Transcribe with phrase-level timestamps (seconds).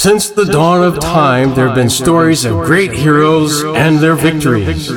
[0.00, 4.88] Since the dawn of time, there have been stories of great heroes and their victories.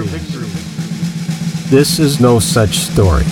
[1.70, 3.26] This is no such story.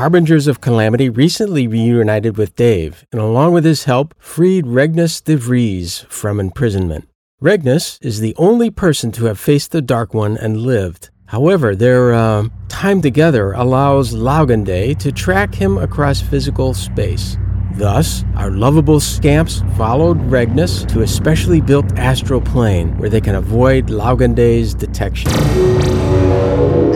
[0.00, 5.36] Harbingers of Calamity recently reunited with Dave, and along with his help, freed Regnus de
[5.36, 7.06] Vries from imprisonment.
[7.42, 11.10] Regnus is the only person to have faced the Dark One and lived.
[11.26, 17.36] However, their uh, time together allows Laugande to track him across physical space.
[17.74, 23.34] Thus, our lovable scamps followed Regnus to a specially built astral plane where they can
[23.34, 25.30] avoid Laugande's detection.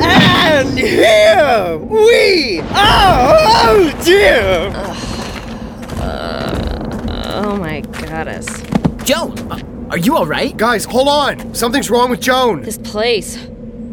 [0.00, 0.43] And
[0.76, 3.38] here we are!
[3.66, 4.72] Oh dear!
[7.36, 8.46] Oh my goddess.
[9.04, 10.56] Joan, uh, are you alright?
[10.56, 11.54] Guys, hold on!
[11.54, 12.62] Something's wrong with Joan!
[12.62, 13.36] This place.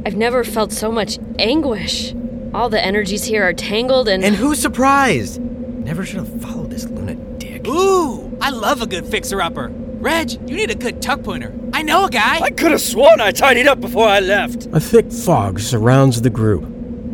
[0.05, 2.13] I've never felt so much anguish.
[2.53, 4.23] All the energies here are tangled and.
[4.23, 5.39] And who's surprised?
[5.41, 7.67] Never should have followed this lunatic.
[7.67, 9.71] Ooh, I love a good fixer-upper.
[10.01, 11.53] Reg, you need a good tuck pointer.
[11.73, 12.39] I know a guy.
[12.39, 14.65] I could have sworn I tidied up before I left.
[14.73, 16.63] A thick fog surrounds the group.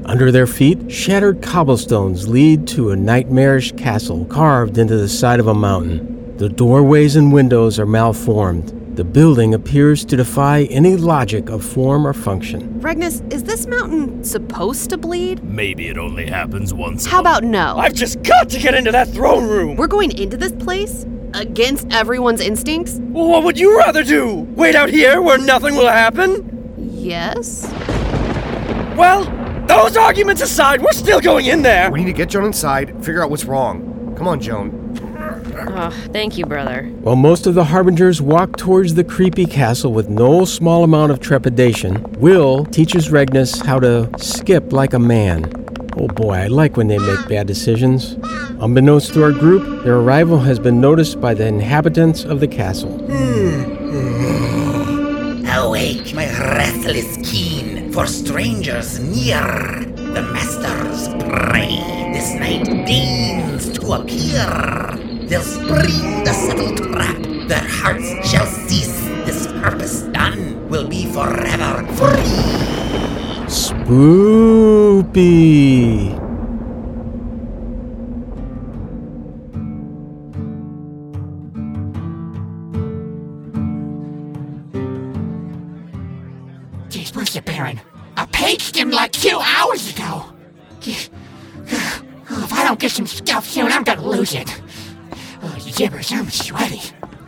[0.05, 5.47] Under their feet, shattered cobblestones lead to a nightmarish castle carved into the side of
[5.47, 6.37] a mountain.
[6.37, 8.73] The doorways and windows are malformed.
[8.95, 12.79] The building appears to defy any logic of form or function.
[12.79, 15.43] Regnus, is this mountain supposed to bleed?
[15.43, 17.05] Maybe it only happens once.
[17.05, 17.77] How about no?
[17.77, 19.75] I've just got to get into that throne room.
[19.75, 21.05] We're going into this place?
[21.37, 22.97] Against everyone's instincts?
[22.97, 24.47] What would you rather do?
[24.55, 26.73] Wait out here where nothing will happen?
[26.77, 27.71] Yes.
[28.97, 29.25] Well,
[29.67, 31.91] those arguments aside, we're still going in there.
[31.91, 34.15] We need to get Joan inside, figure out what's wrong.
[34.17, 34.83] Come on, Joan.
[35.59, 36.83] Oh, thank you, brother.
[37.01, 41.19] While most of the Harbingers walk towards the creepy castle with no small amount of
[41.19, 45.43] trepidation, Will teaches Regnus how to skip like a man.
[45.99, 48.17] Oh boy, I like when they make bad decisions.
[48.59, 52.93] Unbeknownst to our group, their arrival has been noticed by the inhabitants of the castle.
[55.49, 59.41] Awake, my restless keen, for strangers near.
[59.95, 61.77] The master's prey
[62.13, 64.45] this night deigns to appear.
[65.27, 68.99] They'll spring the subtle trap, their hearts shall cease.
[69.25, 72.56] This purpose done will be forever free.
[73.87, 75.15] Spoopy!
[86.89, 87.79] Jeez, where's the Baron?
[88.17, 90.25] I paged him like two hours ago.
[90.81, 91.09] If
[92.29, 94.53] I don't get some stuff soon, I'm gonna lose it.
[95.41, 96.81] Oh, gibbers, I'm sweaty.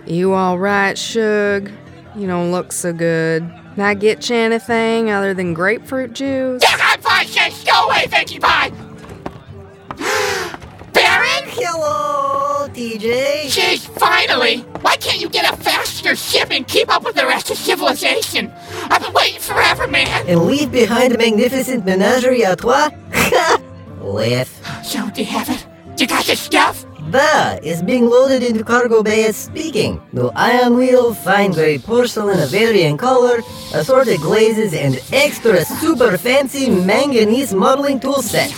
[0.06, 1.72] You alright, Shug?
[2.18, 3.50] You don't look so good.
[3.80, 6.62] Can I get you anything other than grapefruit juice?
[6.62, 7.50] Yeah, I'm fine, Shay.
[7.66, 8.72] Go away, Vicky Pie.
[10.92, 11.48] Baron?
[11.48, 13.46] Hello, TJ.
[13.46, 14.64] Jeez, finally!
[14.82, 18.52] Why can't you get a faster ship and keep up with the rest of civilization?
[18.90, 20.28] I've been waiting forever, man.
[20.28, 22.90] And leave behind a magnificent menagerie à trois?
[24.02, 24.50] With.
[24.84, 25.66] So, do you have it?
[25.98, 26.86] You got the stuff?
[27.12, 30.00] That is being loaded into cargo bay as speaking.
[30.14, 33.42] The iron wheel, fine gray porcelain of varying color,
[33.74, 38.52] assorted glazes, and extra super fancy manganese modeling tool set.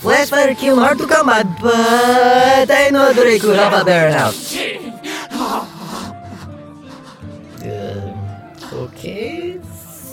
[0.00, 4.34] Flashfire kiln hard to come by, but I know Drake could help a Baron out.
[7.64, 9.33] Uh, okay.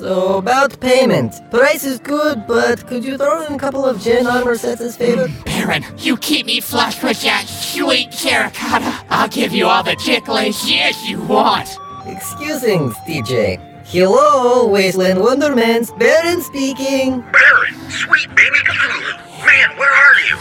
[0.01, 1.47] So about payment.
[1.51, 4.97] Price is good, but could you throw in a couple of gin armor sets as
[4.97, 5.27] favor?
[5.45, 8.91] Baron, you keep me flush with that sweet terracotta.
[9.11, 11.69] I'll give you all the ticklish years you want.
[12.07, 13.59] Excusing, TJ.
[13.85, 15.95] Hello, Wasteland Wondermans.
[15.99, 17.21] Baron speaking.
[17.21, 19.45] Baron, sweet baby Cthulhu.
[19.45, 20.35] Man, where are you?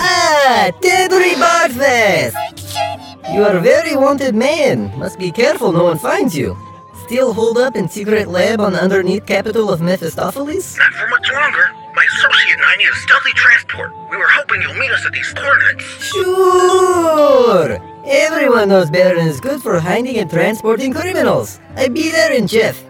[0.00, 3.34] Ah, Tedry Barfest.
[3.34, 4.98] You are a very wanted man.
[4.98, 6.56] Must be careful no one finds you.
[7.04, 10.78] Still holed up in secret lab on the underneath capital of Mephistopheles?
[10.78, 11.70] Not for much longer.
[11.94, 13.92] My associate and I need a stealthy transport.
[14.10, 15.84] We were hoping you'll meet us at these coordinates.
[16.02, 17.78] Sure!
[18.06, 21.60] Everyone knows Baron is good for hiding and transporting criminals.
[21.76, 22.82] I be there in Jeff.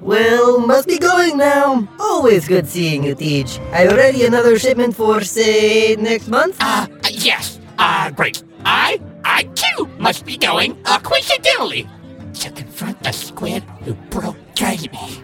[0.00, 1.86] Well, must be going now.
[2.00, 3.58] Always good seeing you, Teach.
[3.72, 6.56] Are you ready another shipment for, say, next month?
[6.60, 7.60] Uh, yes.
[7.78, 8.42] Uh, great.
[8.64, 11.88] I, I too, must be going, uh, coincidentally,
[12.34, 15.22] to confront the squid who broke Jamie.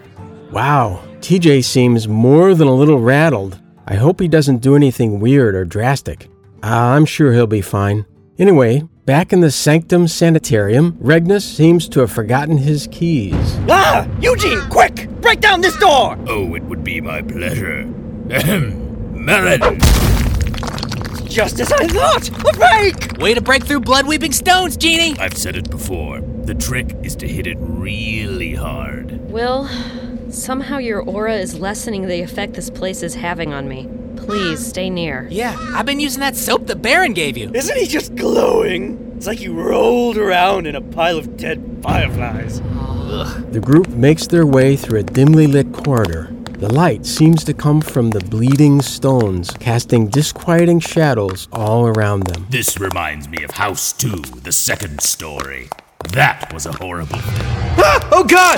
[0.51, 3.59] Wow, TJ seems more than a little rattled.
[3.87, 6.27] I hope he doesn't do anything weird or drastic.
[6.63, 8.05] Uh, I'm sure he'll be fine.
[8.37, 13.57] Anyway, back in the Sanctum Sanitarium, Regnus seems to have forgotten his keys.
[13.69, 14.07] Ah!
[14.21, 15.09] Eugene, quick!
[15.21, 16.17] Break down this door!
[16.27, 17.81] Oh, it would be my pleasure.
[18.31, 19.25] Ahem.
[19.25, 19.79] Melon!
[21.29, 22.27] Just as I thought!
[22.29, 23.17] A break!
[23.19, 25.15] Way to break through blood weeping stones, Genie!
[25.19, 26.21] I've said it before.
[26.21, 29.11] The trick is to hit it really hard.
[29.29, 29.69] Will,
[30.31, 33.87] somehow your aura is lessening the effect this place is having on me.
[34.15, 35.27] Please stay near.
[35.29, 37.51] Yeah, I've been using that soap that Baron gave you.
[37.53, 39.13] Isn't he just glowing?
[39.15, 42.59] It's like you rolled around in a pile of dead fireflies.
[42.59, 46.33] The group makes their way through a dimly lit corridor.
[46.59, 52.47] The light seems to come from the bleeding stones, casting disquieting shadows all around them.
[52.49, 54.09] This reminds me of House 2,
[54.43, 55.69] the second story.
[56.11, 57.15] That was a horrible.
[57.15, 58.09] Ah!
[58.11, 58.57] Oh god!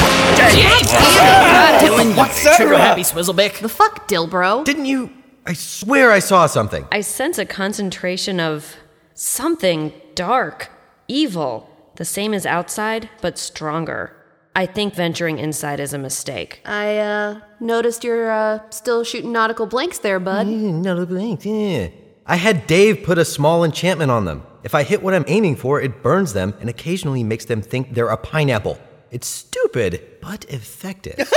[1.79, 2.57] Dylan, What's that?
[2.57, 3.59] trigger happy Swizzlebick.
[3.59, 4.65] The fuck, Dilbro?
[4.65, 5.11] Didn't you?
[5.45, 6.87] I swear I saw something.
[6.91, 8.77] I sense a concentration of
[9.13, 10.71] something dark,
[11.07, 14.15] evil, the same as outside, but stronger.
[14.55, 16.61] I think venturing inside is a mistake.
[16.65, 20.47] I, uh, noticed you're, uh, still shooting nautical blanks there, bud.
[20.47, 21.87] Mm, no, blank, yeah.
[22.25, 24.43] I had Dave put a small enchantment on them.
[24.63, 27.93] If I hit what I'm aiming for, it burns them and occasionally makes them think
[27.93, 28.77] they're a pineapple.
[29.09, 31.15] It's stupid, but effective.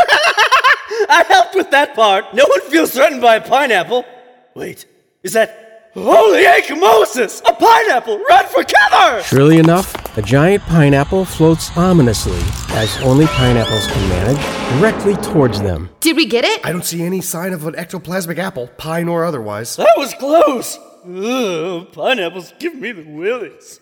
[1.09, 2.35] I helped with that part.
[2.35, 4.05] No one feels threatened by a pineapple.
[4.55, 4.87] Wait,
[5.23, 5.64] is that.
[5.95, 6.45] Holy
[6.75, 7.41] Moses!
[7.47, 8.19] A pineapple!
[8.19, 9.23] Run for cover!
[9.23, 15.89] Surely enough, a giant pineapple floats ominously, as only pineapples can manage, directly towards them.
[16.01, 16.67] Did we get it?
[16.67, 19.77] I don't see any sign of an ectoplasmic apple, pine or otherwise.
[19.77, 20.79] That was close!
[21.07, 23.79] Ugh, pineapples give me the willies.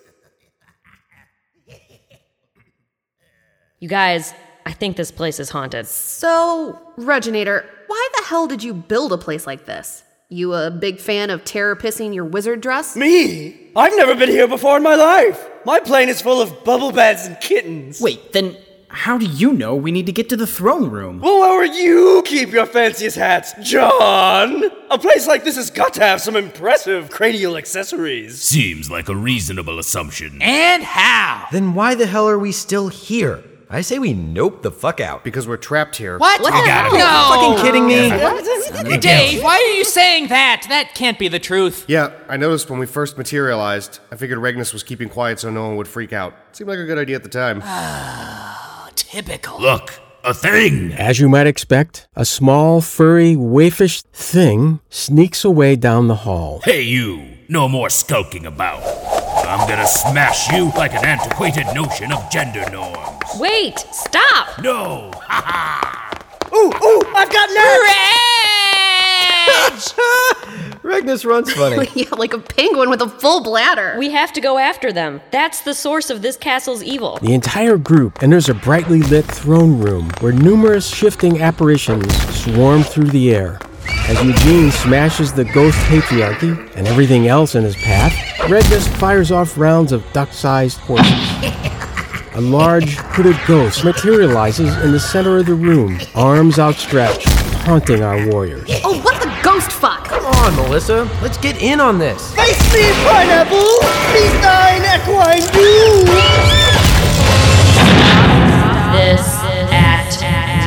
[3.80, 4.34] You guys,
[4.66, 5.86] I think this place is haunted.
[5.86, 10.04] So, Reginator, why the hell did you build a place like this?
[10.32, 12.96] You a big fan of terror pissing your wizard dress?
[12.96, 13.70] Me?
[13.76, 15.46] I've never been here before in my life.
[15.66, 18.00] My plane is full of bubble baths and kittens.
[18.00, 18.56] Wait, then
[18.88, 21.20] how do you know we need to get to the throne room?
[21.20, 24.64] Well, where would you keep your fanciest hats, John?
[24.90, 28.40] A place like this has got to have some impressive cranial accessories.
[28.40, 30.40] Seems like a reasonable assumption.
[30.40, 31.46] And how?
[31.52, 33.44] then why the hell are we still here?
[33.74, 35.24] I say we nope the fuck out.
[35.24, 36.18] Because we're trapped here.
[36.18, 36.40] What?
[36.42, 36.92] What the hell?
[36.92, 37.56] No!
[37.56, 38.98] Fucking kidding me?
[38.98, 40.66] Dave, why are you saying that?
[40.68, 41.84] That can't be the truth.
[41.88, 44.00] Yeah, I noticed when we first materialized.
[44.10, 46.34] I figured Regnus was keeping quiet so no one would freak out.
[46.52, 47.62] Seemed like a good idea at the time.
[47.64, 49.60] Ah, typical.
[49.60, 50.92] Look, a thing!
[50.92, 56.60] As you might expect, a small, furry, waifish thing sneaks away down the hall.
[56.64, 57.26] Hey, you!
[57.52, 58.80] No more skulking about.
[59.46, 63.20] I'm gonna smash you like an antiquated notion of gender norms.
[63.38, 63.78] Wait!
[63.92, 64.58] Stop!
[64.62, 65.10] No!
[65.28, 66.18] Ha ha!
[66.54, 67.88] Ooh, ooh, I've got nerve!
[70.82, 71.86] Regnus runs funny.
[71.94, 73.96] yeah, like a penguin with a full bladder.
[73.98, 75.20] We have to go after them.
[75.30, 77.18] That's the source of this castle's evil.
[77.20, 83.10] The entire group enters a brightly lit throne room where numerous shifting apparitions swarm through
[83.10, 83.60] the air.
[84.08, 88.12] As Eugene smashes the ghost patriarchy and everything else in his path,
[88.48, 91.12] Regnus fires off rounds of duck sized horses.
[92.34, 97.26] A large, hooded ghost materializes in the center of the room, arms outstretched,
[97.64, 98.68] taunting our warriors.
[98.84, 100.04] Oh, what the ghost fuck?
[100.04, 101.08] Come on, Melissa.
[101.22, 102.34] Let's get in on this.
[102.34, 103.58] Face me, pineapple!
[104.12, 106.04] Be thine equine due!
[108.92, 109.41] This at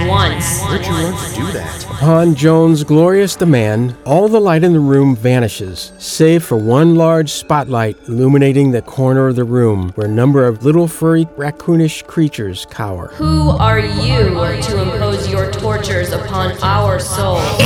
[0.07, 0.61] once.
[0.63, 1.85] Where'd you learn to do that?
[1.85, 7.31] Upon Joan's glorious demand, all the light in the room vanishes, save for one large
[7.31, 12.65] spotlight illuminating the corner of the room where a number of little furry raccoonish creatures
[12.69, 13.07] cower.
[13.13, 14.29] Who are you
[14.61, 17.41] to impose your tortures upon our souls?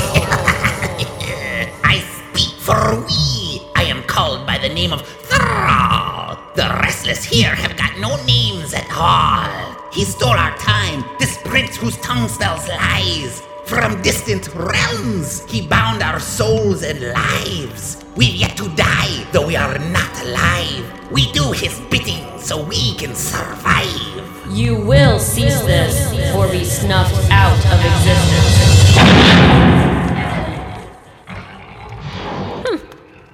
[1.84, 2.03] I
[2.34, 3.62] speak for we.
[3.75, 6.38] I am called by the name of Thrall.
[6.55, 9.79] The restless here have got no names at all.
[9.91, 13.41] He stole our time, this prince whose tongue spells lies.
[13.65, 18.03] From distant realms, he bound our souls and lives.
[18.15, 21.12] We've yet to die, though we are not alive.
[21.12, 24.48] We do his bidding so we can survive.
[24.51, 28.96] You will cease this or be snuffed out of existence.
[32.67, 32.77] Hmm.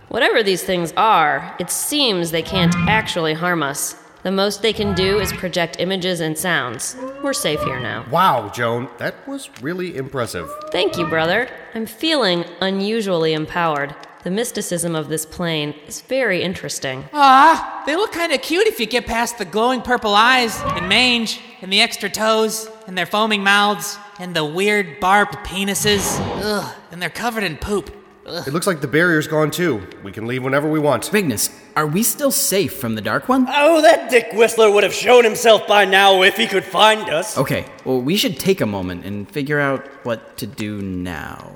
[0.07, 3.95] Whatever these things are, it seems they can't actually harm us.
[4.25, 6.95] The most they can do is project images and sounds.
[7.21, 8.07] We're safe here now.
[8.09, 10.49] Wow, Joan, that was really impressive.
[10.71, 11.47] Thank you, brother.
[11.75, 13.95] I'm feeling unusually empowered.
[14.23, 17.07] The mysticism of this plane is very interesting.
[17.13, 20.89] Ah, they look kind of cute if you get past the glowing purple eyes and
[20.89, 26.17] mange and the extra toes and their foaming mouths and the weird barbed penises.
[26.43, 27.95] Ugh, and they're covered in poop.
[28.27, 29.87] It looks like the barrier's gone too.
[30.03, 31.11] We can leave whenever we want.
[31.11, 33.45] Bigness, are we still safe from the Dark One?
[33.47, 37.37] Oh, that Dick Whistler would have shown himself by now if he could find us.
[37.37, 41.53] Okay, well, we should take a moment and figure out what to do now.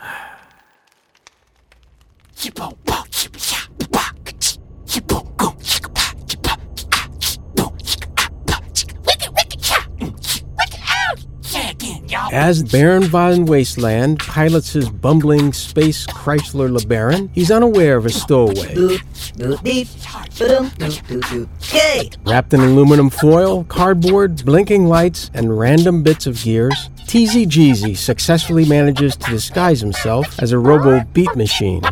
[12.32, 18.98] As Baron von Wasteland pilots his bumbling space Chrysler LeBaron, he's unaware of a stowaway.
[22.24, 28.64] Wrapped in aluminum foil, cardboard, blinking lights, and random bits of gears, TJ Jeezy successfully
[28.64, 31.82] manages to disguise himself as a robo beat machine.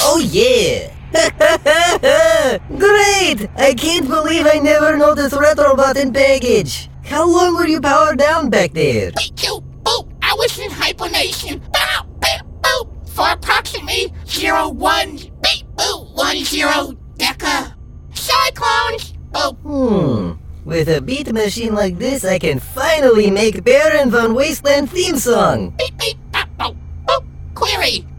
[0.00, 0.94] Oh yeah!
[2.78, 3.48] Great!
[3.56, 6.88] I can't believe I never noticed Retrobot in baggage.
[7.04, 9.10] How long were you powered down back there?
[9.10, 10.08] Boop, boop.
[10.22, 11.60] I was in hibernation.
[11.72, 13.08] Bow, beep, boop.
[13.08, 17.74] For approximately zero one beep boop one zero deca.
[18.14, 19.14] Cyclones.
[19.32, 19.56] Boop.
[19.62, 20.40] Hmm.
[20.64, 25.70] With a beat machine like this, I can finally make Baron von Wasteland theme song.
[25.78, 25.99] Beep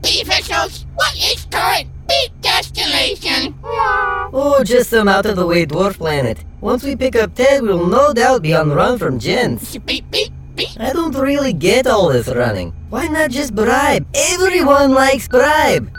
[0.04, 0.22] Query.
[0.22, 0.86] Officials.
[0.96, 3.56] What is current beep destination?
[3.64, 6.44] Oh, just some out of the way dwarf planet.
[6.62, 9.78] Once we pick up Ted, we'll no doubt be on the run from gents.
[9.78, 10.70] Beep beep beep.
[10.80, 12.72] I don't really get all this running.
[12.90, 14.06] Why not just bribe?
[14.14, 15.92] Everyone likes bribe.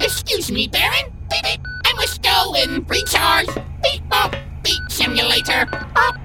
[0.00, 1.12] Excuse me, Baron.
[1.30, 1.60] Beep beep.
[1.84, 3.48] I must go and recharge.
[3.82, 4.34] Beep bop.
[4.62, 5.66] Beep simulator.
[5.94, 6.16] Bop.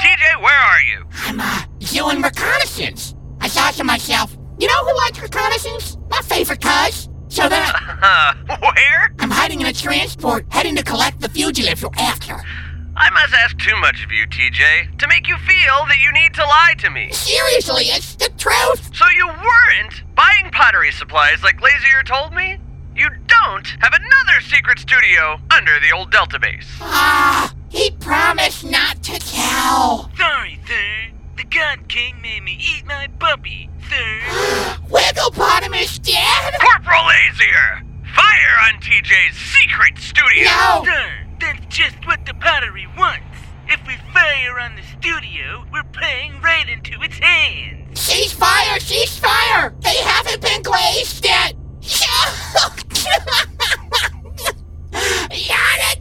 [0.00, 1.04] TJ, where are you?
[1.26, 3.14] I'm uh doing reconnaissance.
[3.40, 5.96] I thought to myself, you know who likes reconnaissance?
[6.10, 7.08] My favorite cuz.
[7.28, 9.14] So then I, where?
[9.18, 12.36] I'm hiding in a transport, heading to collect the fugitives you're after.
[12.96, 16.34] I must ask too much of you, TJ, to make you feel that you need
[16.34, 17.10] to lie to me.
[17.12, 18.94] Seriously, it's the truth.
[18.94, 22.58] So you weren't buying pottery supplies like Lazier told me?
[22.94, 26.66] You don't have another secret studio under the old Delta base.
[26.80, 30.10] Ah, he promised not to tell.
[30.18, 31.12] Sorry, sir.
[31.40, 34.20] The God King made me eat my puppy, sir.
[34.90, 36.54] Wigglepotamus dead?
[36.60, 37.82] Corporal Lazier!
[38.14, 40.44] Fire on TJ's secret studio!
[40.44, 40.82] No!
[40.84, 43.24] Sir, that's just what the pottery wants.
[43.68, 47.98] If we fire on the studio, we're playing right into its hands.
[47.98, 48.78] Cease fire!
[48.78, 49.74] Cease fire!
[49.80, 51.54] They haven't been glazed yet!
[55.32, 56.00] Yada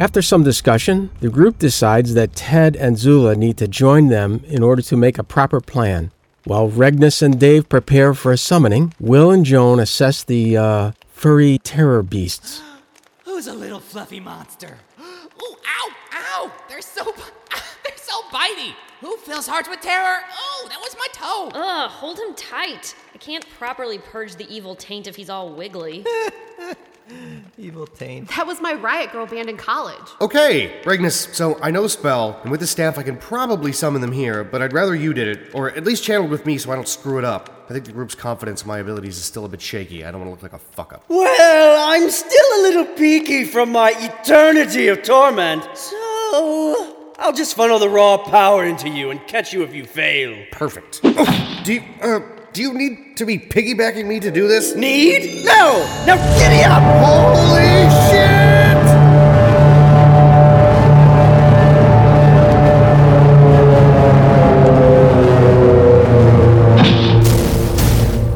[0.00, 4.62] After some discussion, the group decides that Ted and Zula need to join them in
[4.62, 6.10] order to make a proper plan.
[6.44, 11.58] While Regnus and Dave prepare for a summoning, Will and Joan assess the uh, furry
[11.58, 12.62] terror beasts.
[13.26, 14.78] Who's a little fluffy monster?
[14.98, 16.52] Ooh, ow, ow!
[16.70, 17.04] They're so,
[17.84, 18.72] they're so bitey.
[19.02, 20.20] Who fills hearts with terror?
[20.32, 21.50] Oh, that was my toe.
[21.52, 22.94] Ugh, hold him tight.
[23.20, 26.06] I can't properly purge the evil taint if he's all wiggly.
[27.58, 28.30] Evil taint.
[28.30, 30.08] That was my Riot Girl band in college.
[30.22, 34.00] Okay, Regnus, so I know the spell, and with the staff I can probably summon
[34.00, 36.72] them here, but I'd rather you did it, or at least channeled with me so
[36.72, 37.66] I don't screw it up.
[37.68, 40.02] I think the group's confidence in my abilities is still a bit shaky.
[40.02, 41.04] I don't want to look like a fuck up.
[41.08, 47.78] Well, I'm still a little peaky from my eternity of torment, so I'll just funnel
[47.78, 50.42] the raw power into you and catch you if you fail.
[50.52, 51.00] Perfect.
[51.04, 52.20] Oh, do you, uh,
[52.52, 54.74] do you need to be piggybacking me to do this?
[54.74, 55.44] Need?
[55.44, 55.86] No!
[56.06, 56.82] Now giddy up!
[57.04, 58.60] Holy shit!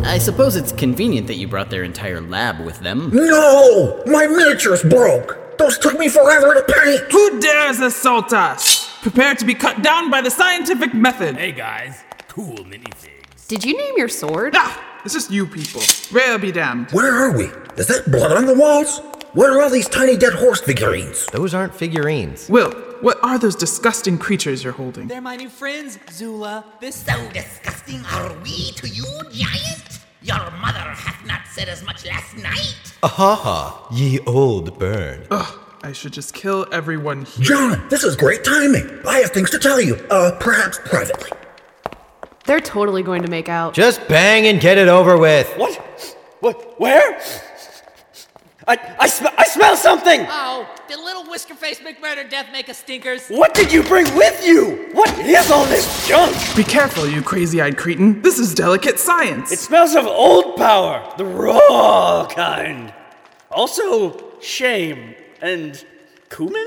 [0.07, 3.11] I suppose it's convenient that you brought their entire lab with them.
[3.13, 4.03] No!
[4.07, 5.59] My miniatures broke!
[5.59, 7.01] Those took me forever to paint!
[7.11, 8.91] Who dares assault us?
[9.03, 11.37] Prepare to be cut down by the scientific method.
[11.37, 13.14] Hey guys, cool minifigs.
[13.49, 14.55] Did you name your sword?
[14.57, 15.83] Ah, It's just you people.
[16.13, 16.91] Rare be damned.
[16.93, 17.45] Where are we?
[17.77, 19.01] Is that blood on the walls?
[19.35, 21.27] What are all these tiny dead horse figurines?
[21.27, 22.49] Those aren't figurines.
[22.49, 22.71] Will,
[23.03, 25.09] what are those disgusting creatures you're holding?
[25.09, 26.65] They're my new friends, Zula.
[26.81, 30.01] This So disgusting are we to you, giant?
[30.23, 32.77] Your mother hath not said as much last night.
[33.03, 35.27] Ahaha, ye old burn.
[35.31, 37.45] Ugh, I should just kill everyone here.
[37.45, 38.89] John, this is great timing.
[39.07, 41.31] I have things to tell you, uh, perhaps privately.
[42.47, 43.75] They're totally going to make out.
[43.75, 45.53] Just bang and get it over with.
[45.57, 45.77] What?
[46.41, 46.79] What?
[46.79, 47.21] Where?
[48.67, 50.27] I I, sm- I smell something.
[50.29, 53.29] Oh, did little Whisker Face McMurder Death make us stinkers?
[53.29, 54.91] What did you bring with you?
[54.93, 56.37] What is all this junk?
[56.57, 58.21] Be careful, you crazy eyed cretin.
[58.23, 59.53] This is delicate science.
[59.53, 62.93] It smells of old power, the raw kind.
[63.51, 65.85] Also, shame and
[66.31, 66.67] cumin.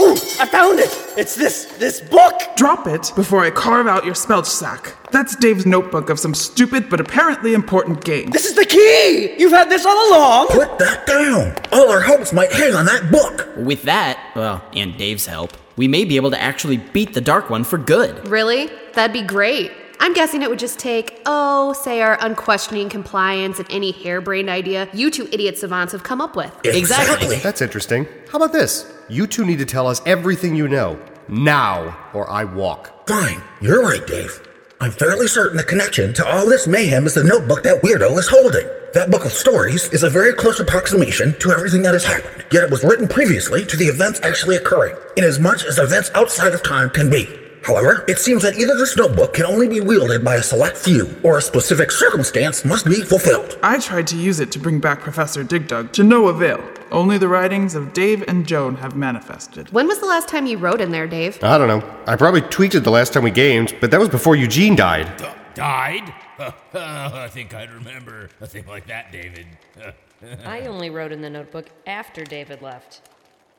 [0.00, 0.88] Ooh, I found it!
[1.16, 2.40] It's this this book.
[2.56, 4.94] Drop it before I carve out your spelch sack.
[5.10, 8.30] That's Dave's notebook of some stupid but apparently important game.
[8.30, 9.34] This is the key.
[9.38, 10.48] You've had this all along.
[10.48, 11.56] Put that down.
[11.72, 13.48] All our hopes might hang on that book.
[13.56, 17.50] With that, well, and Dave's help, we may be able to actually beat the Dark
[17.50, 18.28] One for good.
[18.28, 18.70] Really?
[18.94, 19.72] That'd be great.
[20.00, 24.88] I'm guessing it would just take, oh, say our unquestioning compliance and any harebrained idea
[24.92, 26.54] you two idiot savants have come up with.
[26.64, 27.36] Exactly.
[27.36, 28.06] That's interesting.
[28.30, 28.92] How about this?
[29.08, 30.98] You two need to tell us everything you know.
[31.28, 33.08] Now, or I walk.
[33.08, 34.46] Fine, you're right, Dave.
[34.80, 38.28] I'm fairly certain the connection to all this mayhem is the notebook that weirdo is
[38.28, 38.66] holding.
[38.94, 42.62] That book of stories is a very close approximation to everything that has happened, yet
[42.62, 46.88] it was written previously to the events actually occurring, inasmuch as events outside of time
[46.90, 47.28] can be.
[47.68, 51.14] However, it seems that either this notebook can only be wielded by a select few,
[51.22, 53.58] or a specific circumstance must be fulfilled.
[53.62, 56.66] I tried to use it to bring back Professor Digdug to no avail.
[56.90, 59.70] Only the writings of Dave and Joan have manifested.
[59.70, 61.44] When was the last time you wrote in there, Dave?
[61.44, 61.86] I don't know.
[62.06, 65.06] I probably tweaked it the last time we gamed, but that was before Eugene died.
[65.54, 66.14] Died?
[66.72, 69.46] I think I'd remember a thing like that, David.
[70.46, 73.02] I only wrote in the notebook after David left.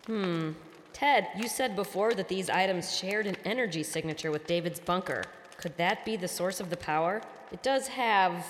[0.08, 0.54] Hmm.
[0.94, 5.24] Ted, you said before that these items shared an energy signature with David's bunker.
[5.58, 7.22] Could that be the source of the power?
[7.52, 8.46] It does have,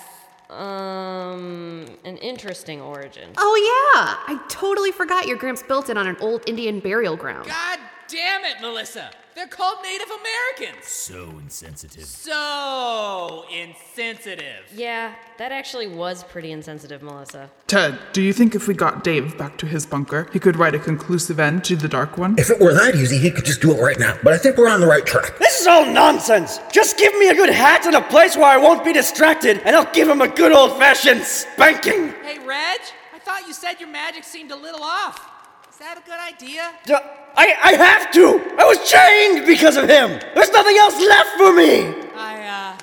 [0.48, 3.30] um, an interesting origin.
[3.36, 4.16] Oh, yeah!
[4.34, 7.46] I totally forgot your Gramps built it on an old Indian burial ground.
[7.48, 7.78] God
[8.10, 9.10] damn it, Melissa!
[9.36, 10.84] They're called Native Americans!
[10.86, 12.04] So insensitive.
[12.04, 14.64] So insensitive.
[14.74, 17.48] Yeah, that actually was pretty insensitive, Melissa.
[17.68, 20.74] Ted, do you think if we got Dave back to his bunker, he could write
[20.74, 22.34] a conclusive end to the Dark One?
[22.36, 24.56] If it were that easy, he could just do it right now, but I think
[24.56, 25.38] we're on the right track.
[25.38, 26.58] This is all nonsense.
[26.72, 29.76] Just give me a good hat and a place where I won't be distracted, and
[29.76, 32.08] I'll give him a good old fashioned spanking.
[32.24, 32.80] Hey, Reg,
[33.14, 35.29] I thought you said your magic seemed a little off.
[35.80, 36.72] Is that a good idea?
[36.84, 36.92] D-
[37.36, 38.54] I, I have to!
[38.58, 40.10] I was chained because of him!
[40.34, 42.10] There's nothing else left for me!
[42.14, 42.78] I, uh.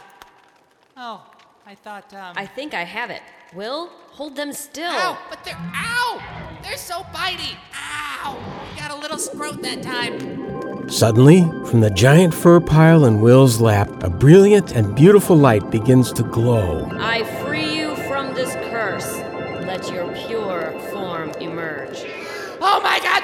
[0.97, 1.23] Oh,
[1.67, 2.33] I thought, um.
[2.35, 3.21] I think I have it.
[3.53, 4.89] Will, hold them still.
[4.89, 5.15] Ow!
[5.29, 5.55] But they're.
[5.75, 6.59] Ow!
[6.63, 7.55] They're so bitey!
[7.75, 8.35] Ow!
[8.73, 10.89] You got a little scrote that time.
[10.89, 16.11] Suddenly, from the giant fur pile in Will's lap, a brilliant and beautiful light begins
[16.13, 16.89] to glow.
[16.93, 17.25] I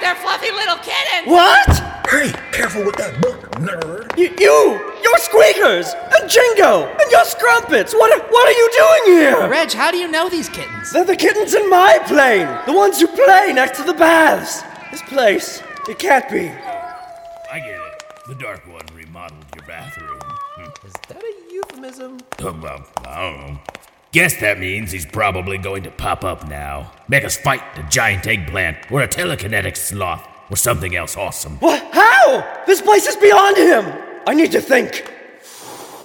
[0.04, 1.26] they're fluffy little kittens!
[1.28, 1.70] What?
[2.10, 4.16] Hey, careful with that book, nerd.
[4.18, 7.94] You, you, your squeakers, and Jingo, and your scrumpets.
[7.94, 9.50] What, are- what are you doing here?
[9.50, 10.92] Reg, how do you know these kittens?
[10.92, 14.62] They're the kittens in my plane, the ones who play next to the baths.
[14.92, 16.50] This place, it can't be.
[17.52, 18.04] I get it.
[18.28, 20.20] The Dark One remodeled your bathroom.
[20.86, 22.20] Is that a euphemism?
[22.40, 23.60] Well, I don't know.
[24.14, 26.92] Guess that means he's probably going to pop up now.
[27.08, 31.58] Make us fight a giant eggplant, or a telekinetic sloth, or something else awesome.
[31.58, 31.84] What?
[31.92, 32.64] How?
[32.68, 33.92] This place is beyond him.
[34.28, 35.12] I need to think.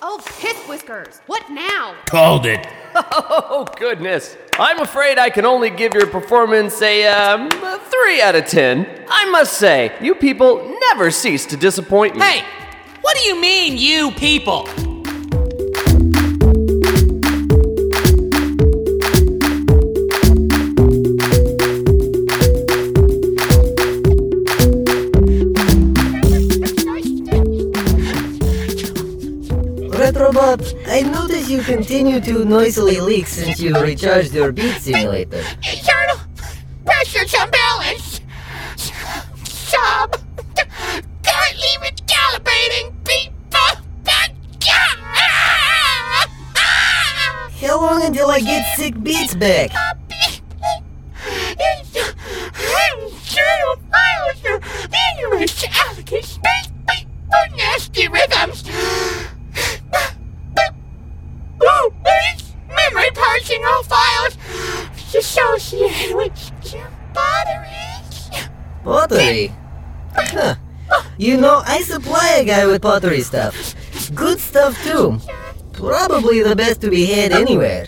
[0.00, 1.20] Oh, piss whiskers!
[1.26, 1.96] What now?
[2.06, 2.66] Called it.
[2.94, 4.38] Oh, goodness.
[4.58, 9.04] I'm afraid I can only give your performance a, um, a 3 out of 10.
[9.06, 12.22] I must say, you people never cease to disappoint me.
[12.22, 12.44] Hey!
[13.02, 14.66] What do you mean, you people?
[30.98, 35.44] I notice you continue to noisily leak since you recharged your beat simulator.
[35.62, 36.18] Internal
[36.84, 38.22] pressures unbalanced.
[39.46, 40.18] Sub.
[41.22, 42.92] Currently recalibrating.
[43.04, 43.32] Beep.
[44.02, 44.34] back.
[47.60, 49.70] How long until I get sick beats back?
[69.08, 69.52] Pottery.
[70.14, 70.54] Huh.
[71.18, 73.74] You know, I supply a guy with pottery stuff.
[74.14, 75.18] Good stuff, too.
[75.72, 77.86] Probably the best to be had anywhere.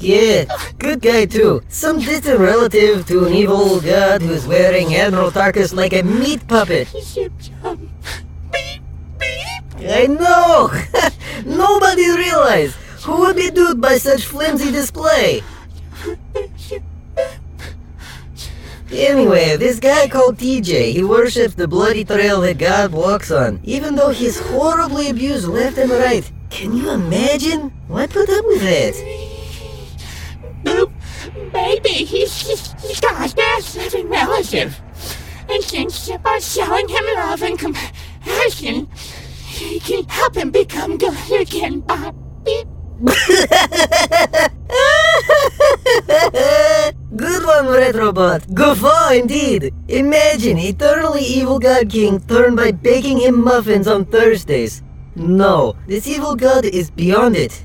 [0.00, 0.46] Yeah,
[0.78, 1.60] good guy too.
[1.68, 6.88] Some distant relative to an evil god who's wearing Admiral Tarkus like a meat puppet.
[9.78, 10.72] I know!
[11.44, 12.76] Nobody realized!
[13.04, 15.42] Who would be duped by such flimsy display?
[18.92, 23.94] Anyway, this guy called TJ, he worships the bloody trail that God walks on, even
[23.94, 26.30] though he's horribly abused left and right.
[26.50, 27.70] Can you imagine?
[27.86, 29.30] Why put up with that?
[31.52, 34.80] Maybe he's just God's best living relative.
[35.48, 38.88] And that by showing him love and compassion,
[39.46, 42.14] he can help him become good again, Bob.
[47.16, 48.54] Good one, Retrobot.
[48.54, 49.74] Guffaw indeed.
[49.88, 54.82] Imagine eternally evil God King turned by baking him muffins on Thursdays.
[55.16, 57.64] No, this evil god is beyond it.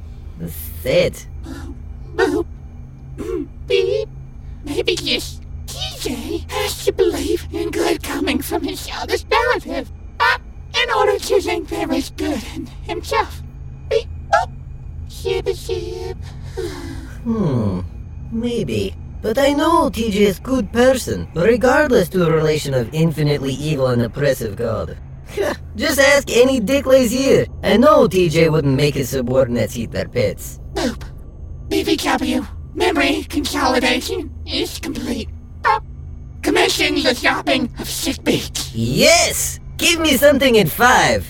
[0.81, 1.13] Sad.
[3.67, 4.09] Beep.
[4.63, 10.39] Maybe this TJ has to believe in good coming from his eldest relative, uh,
[10.81, 13.43] in order to think there is good in himself.
[13.89, 14.07] Beep.
[14.33, 14.49] Boop.
[15.07, 16.17] Shib.
[17.23, 17.81] Hmm,
[18.31, 18.95] maybe.
[19.25, 23.87] But I know TJ is a good person, regardless to the relation of infinitely evil
[23.87, 24.99] and oppressive god.
[25.75, 27.47] Just ask any Dick here.
[27.63, 30.59] I know TJ wouldn't make his subordinates eat their pets.
[30.75, 32.47] BVW.
[32.75, 35.29] Memory consolidation is complete.
[35.63, 35.79] Uh,
[36.43, 38.75] commission the shopping of sick beats.
[38.75, 39.59] Yes!
[39.77, 41.25] Give me something in five.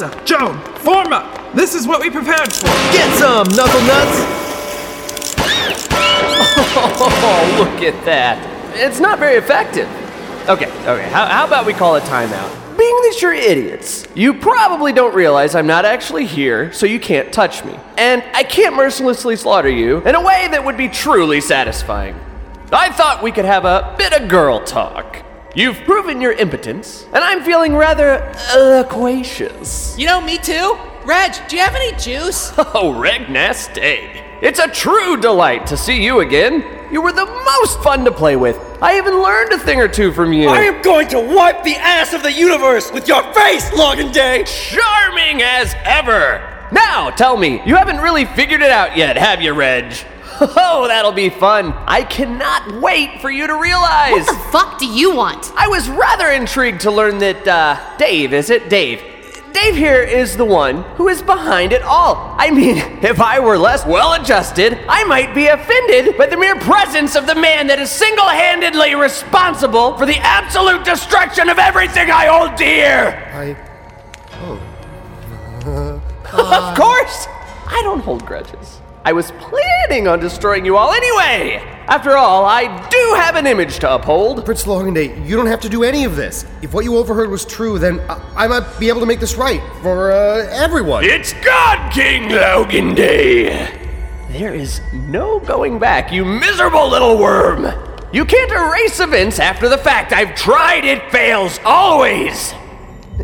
[0.00, 1.54] Melissa, Joan, form up.
[1.54, 2.66] This is what we prepared for.
[2.92, 4.34] Get some, knuckle nuts.
[6.76, 8.38] Oh, look at that.
[8.74, 9.88] It's not very effective.
[10.48, 12.76] Okay, okay, how, how about we call a timeout?
[12.76, 17.32] Being that you're idiots, you probably don't realize I'm not actually here, so you can't
[17.32, 17.78] touch me.
[17.96, 22.18] And I can't mercilessly slaughter you in a way that would be truly satisfying.
[22.72, 25.23] I thought we could have a bit of girl talk.
[25.56, 29.96] You've proven your impotence, and I'm feeling rather uh, loquacious.
[29.96, 30.76] You know, me too.
[31.04, 32.52] Reg, do you have any juice?
[32.58, 34.22] Oh, Reg Nastade.
[34.42, 36.64] It's a true delight to see you again.
[36.92, 38.58] You were the most fun to play with.
[38.82, 40.48] I even learned a thing or two from you.
[40.48, 44.42] I am going to wipe the ass of the universe with your face, Logan Day!
[44.44, 46.68] Charming as ever!
[46.72, 49.94] Now, tell me, you haven't really figured it out yet, have you, Reg?
[50.40, 51.72] Oh, that'll be fun.
[51.86, 54.12] I cannot wait for you to realize.
[54.12, 55.52] What the fuck do you want?
[55.56, 58.68] I was rather intrigued to learn that, uh, Dave, is it?
[58.68, 59.02] Dave.
[59.52, 62.34] Dave here is the one who is behind it all.
[62.38, 66.56] I mean, if I were less well adjusted, I might be offended by the mere
[66.56, 72.10] presence of the man that is single handedly responsible for the absolute destruction of everything
[72.10, 73.30] I hold dear.
[73.32, 73.56] I.
[74.42, 74.60] Oh.
[76.32, 77.28] of course!
[77.66, 78.80] I don't hold grudges.
[79.06, 81.56] I was planning on destroying you all anyway!
[81.88, 84.42] After all, I do have an image to uphold.
[84.46, 86.46] Prince Loganday, you don't have to do any of this.
[86.62, 89.34] If what you overheard was true, then I, I might be able to make this
[89.34, 91.04] right for uh, everyone.
[91.04, 93.78] It's God King Loganday!
[94.30, 97.66] There is no going back, you miserable little worm!
[98.10, 100.14] You can't erase events after the fact.
[100.14, 102.54] I've tried, it fails, always!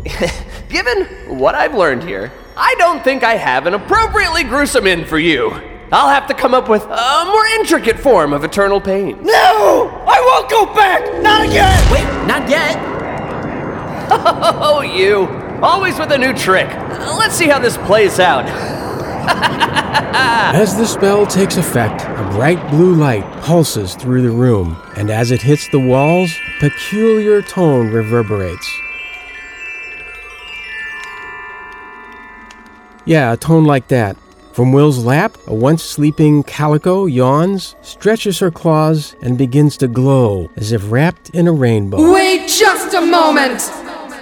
[0.69, 5.17] Given what I've learned here, I don't think I have an appropriately gruesome end for
[5.17, 5.70] you.
[5.91, 9.21] I'll have to come up with a more intricate form of eternal pain.
[9.23, 9.89] No!
[10.07, 11.21] I won't go back!
[11.21, 11.91] Not again!
[11.91, 12.77] Wait, not yet!
[14.13, 15.27] Oh, you.
[15.61, 16.67] Always with a new trick.
[16.67, 18.45] Let's see how this plays out.
[20.53, 25.31] As the spell takes effect, a bright blue light pulses through the room, and as
[25.31, 28.69] it hits the walls, a peculiar tone reverberates.
[33.05, 34.17] Yeah, a tone like that.
[34.53, 40.49] From Will's lap, a once sleeping calico yawns, stretches her claws, and begins to glow
[40.57, 42.11] as if wrapped in a rainbow.
[42.11, 43.61] Wait just a moment!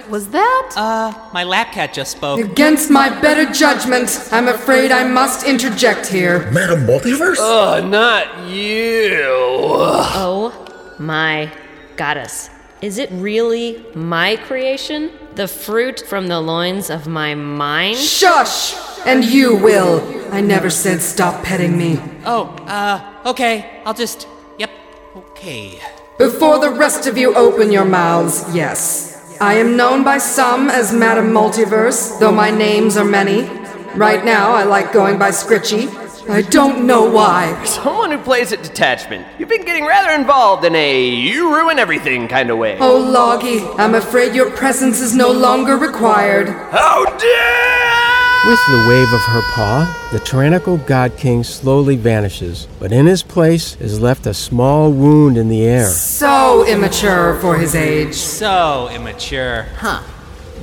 [0.08, 0.72] Was that?
[0.76, 2.38] Uh, my lap cat just spoke.
[2.38, 6.50] Against my better judgment, I'm afraid I must interject here.
[6.52, 7.36] Madam Multiverse?
[7.38, 9.24] Oh, not you.
[9.26, 11.52] Oh my
[11.96, 12.50] goddess.
[12.82, 15.10] Is it really my creation?
[15.34, 17.96] The fruit from the loins of my mind?
[17.96, 18.74] Shush!
[19.06, 20.19] And you, Will.
[20.32, 21.98] I never said stop petting me.
[22.24, 23.82] Oh, uh, okay.
[23.84, 24.28] I'll just.
[24.58, 24.70] Yep.
[25.16, 25.80] Okay.
[26.18, 29.38] Before the rest of you open your mouths, yes.
[29.40, 33.48] I am known by some as Madam Multiverse, though my names are many.
[33.96, 35.88] Right now, I like going by Scritchy.
[36.28, 37.64] I don't know why.
[37.64, 39.26] Someone who plays at detachment.
[39.38, 42.76] You've been getting rather involved in a you ruin everything kind of way.
[42.78, 46.48] Oh, Loggy, I'm afraid your presence is no longer required.
[46.48, 48.09] How dare!
[48.46, 53.22] With the wave of her paw, the tyrannical God King slowly vanishes, but in his
[53.22, 55.86] place is left a small wound in the air.
[55.86, 58.14] So immature for his age.
[58.14, 59.66] So immature.
[59.76, 60.02] Huh.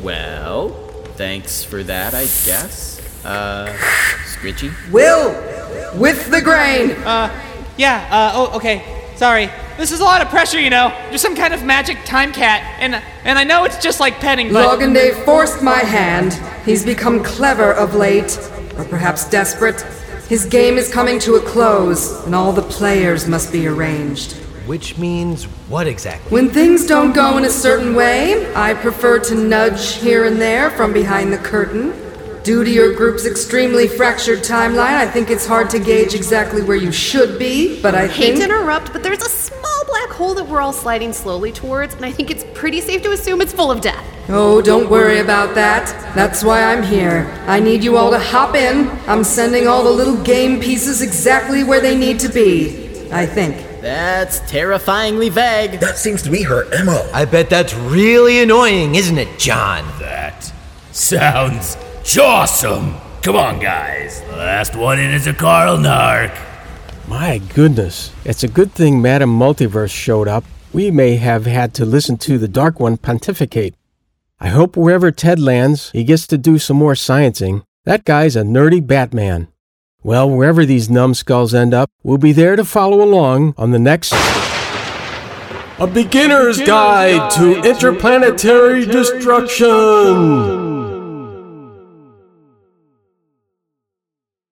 [0.02, 0.70] Well,
[1.18, 3.00] thanks for that, I guess.
[3.24, 3.72] Uh,
[4.26, 4.74] Scritchy?
[4.92, 5.30] Will!
[6.00, 6.92] With the grain!
[6.92, 7.30] Uh,
[7.78, 9.04] yeah, uh, oh, okay.
[9.18, 9.52] Sorry.
[9.78, 10.92] This is a lot of pressure, you know.
[11.10, 14.52] You're some kind of magic time cat, and and I know it's just like petting,
[14.52, 14.66] but.
[14.66, 16.34] Logande forced my hand.
[16.68, 18.38] He's become clever of late,
[18.78, 19.80] or perhaps desperate.
[20.28, 24.34] His game is coming to a close, and all the players must be arranged.
[24.66, 26.30] Which means what exactly?
[26.30, 30.70] When things don't go in a certain way, I prefer to nudge here and there
[30.72, 31.94] from behind the curtain.
[32.48, 36.78] Due to your group's extremely fractured timeline, I think it's hard to gauge exactly where
[36.78, 38.38] you should be, but I hate think.
[38.38, 42.06] to interrupt, but there's a small black hole that we're all sliding slowly towards, and
[42.06, 44.02] I think it's pretty safe to assume it's full of death.
[44.30, 45.88] Oh, don't worry about that.
[46.16, 47.30] That's why I'm here.
[47.48, 48.88] I need you all to hop in.
[49.10, 53.12] I'm sending all the little game pieces exactly where they need to be.
[53.12, 53.58] I think.
[53.82, 55.82] That's terrifyingly vague.
[55.82, 57.10] That seems to be her MO.
[57.14, 59.84] I bet that's really annoying, isn't it, John?
[60.00, 60.50] That
[60.94, 61.76] sounds
[62.16, 62.96] awesome.
[63.22, 64.22] Come on, guys.
[64.22, 66.32] The last one in is a Carl Nark.
[67.08, 70.46] My goodness, it's a good thing Madam Multiverse showed up.
[70.72, 73.76] We may have had to listen to the Dark One pontificate.
[74.40, 77.64] I hope wherever Ted lands, he gets to do some more sciencing.
[77.84, 79.48] That guy's a nerdy Batman.
[80.04, 84.14] Well, wherever these numbskulls end up, we'll be there to follow along on the next.
[85.80, 90.77] A beginner's guide to interplanetary destruction.